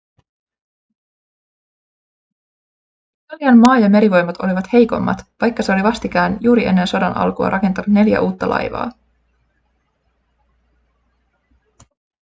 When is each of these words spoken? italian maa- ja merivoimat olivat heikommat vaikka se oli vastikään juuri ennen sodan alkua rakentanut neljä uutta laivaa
italian 3.25 3.57
maa- 3.59 3.79
ja 3.79 3.89
merivoimat 3.89 4.41
olivat 4.43 4.65
heikommat 4.73 5.17
vaikka 5.41 5.63
se 5.63 5.71
oli 5.73 5.83
vastikään 5.83 6.37
juuri 6.41 6.65
ennen 6.65 6.87
sodan 6.87 7.17
alkua 7.17 7.49
rakentanut 7.49 7.87
neljä 7.87 8.21
uutta 8.21 8.49
laivaa 8.49 8.91